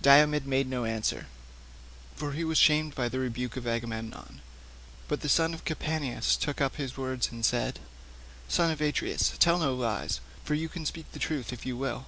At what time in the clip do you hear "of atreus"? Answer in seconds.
8.70-9.34